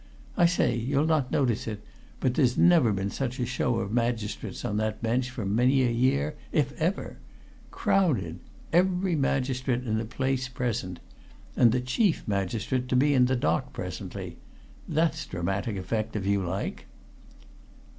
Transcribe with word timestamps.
I 0.35 0.47
say, 0.47 0.75
you'll 0.75 1.05
not 1.05 1.31
notice 1.31 1.67
it, 1.67 1.83
but 2.19 2.33
there's 2.33 2.57
never 2.57 2.91
been 2.91 3.11
such 3.11 3.39
a 3.39 3.45
show 3.45 3.75
of 3.75 3.91
magistrates 3.91 4.65
on 4.65 4.77
that 4.77 5.03
bench 5.03 5.29
for 5.29 5.45
many 5.45 5.83
a 5.83 5.91
year, 5.91 6.33
if 6.51 6.73
ever. 6.81 7.19
Crowded! 7.69 8.39
every 8.73 9.15
magistrate 9.15 9.83
in 9.83 9.99
the 9.99 10.05
place 10.05 10.47
present. 10.49 10.99
And 11.55 11.71
the 11.71 11.81
chief 11.81 12.23
magistrate 12.27 12.87
to 12.87 12.95
be 12.95 13.13
in 13.13 13.25
the 13.25 13.35
dock 13.35 13.73
presently! 13.73 14.37
That's 14.89 15.27
dramatic 15.27 15.77
effect, 15.77 16.15
if 16.15 16.25
you 16.25 16.43
like!" 16.43 16.87